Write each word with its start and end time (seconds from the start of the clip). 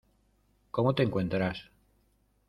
¿Cómo 0.71 0.95
te 0.95 1.03
encuentras? 1.03 1.57